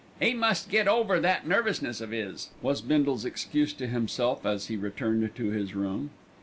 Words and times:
"'E 0.19 0.33
must 0.33 0.67
get 0.67 0.87
over 0.87 1.19
that 1.19 1.47
nervousness 1.47 2.01
of 2.01 2.11
'is," 2.11 2.49
was 2.59 2.81
Bindle's 2.81 3.23
excuse 3.23 3.71
to 3.73 3.85
himself, 3.85 4.47
as 4.47 4.65
he 4.65 4.75
returned 4.75 5.29
to 5.35 5.51
his 5.51 5.75
room. 5.75 6.09